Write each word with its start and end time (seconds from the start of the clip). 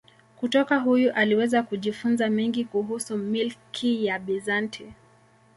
Kutoka 0.35 0.77
huyu 0.79 1.13
aliweza 1.13 1.63
kujifunza 1.63 2.29
mengi 2.29 2.65
kuhusu 2.65 3.17
milki 3.17 4.05
ya 4.05 4.19
Bizanti. 4.19 4.93